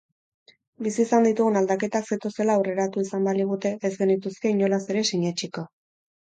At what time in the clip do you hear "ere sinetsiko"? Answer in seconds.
4.95-5.67